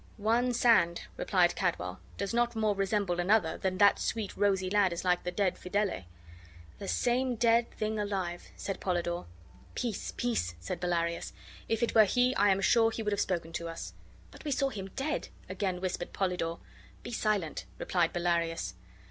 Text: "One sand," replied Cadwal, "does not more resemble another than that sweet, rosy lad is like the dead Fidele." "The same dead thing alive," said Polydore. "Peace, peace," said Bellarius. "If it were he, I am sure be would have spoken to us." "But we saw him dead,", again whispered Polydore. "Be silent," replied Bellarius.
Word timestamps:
"One 0.17 0.51
sand," 0.55 1.03
replied 1.15 1.55
Cadwal, 1.55 1.99
"does 2.17 2.33
not 2.33 2.55
more 2.55 2.73
resemble 2.73 3.19
another 3.19 3.59
than 3.59 3.77
that 3.77 3.99
sweet, 3.99 4.35
rosy 4.35 4.67
lad 4.67 4.93
is 4.93 5.05
like 5.05 5.21
the 5.23 5.31
dead 5.31 5.59
Fidele." 5.59 6.05
"The 6.79 6.87
same 6.87 7.35
dead 7.35 7.69
thing 7.75 7.99
alive," 7.99 8.47
said 8.55 8.79
Polydore. 8.79 9.27
"Peace, 9.75 10.11
peace," 10.11 10.55
said 10.59 10.79
Bellarius. 10.79 11.33
"If 11.69 11.83
it 11.83 11.93
were 11.93 12.05
he, 12.05 12.35
I 12.35 12.49
am 12.49 12.61
sure 12.61 12.89
be 12.89 13.03
would 13.03 13.13
have 13.13 13.21
spoken 13.21 13.53
to 13.53 13.67
us." 13.69 13.93
"But 14.31 14.43
we 14.43 14.49
saw 14.49 14.69
him 14.69 14.89
dead,", 14.95 15.27
again 15.47 15.79
whispered 15.81 16.13
Polydore. 16.13 16.57
"Be 17.03 17.11
silent," 17.11 17.65
replied 17.77 18.11
Bellarius. 18.11 18.73